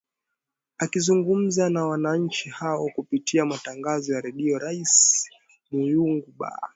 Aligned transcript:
akizungumza 0.77 1.69
na 1.69 1.85
wananchi 1.85 2.49
hao 2.49 2.89
kupitia 2.95 3.45
matangazo 3.45 4.13
ya 4.13 4.21
redio 4.21 4.59
rais 4.59 5.29
myungu 5.71 6.33
bar 6.37 6.69